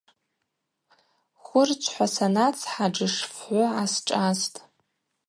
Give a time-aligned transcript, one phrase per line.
[1.43, 4.57] Хвырчвхӏва санацхӏа джышфгӏвы гӏасшӏастӏ.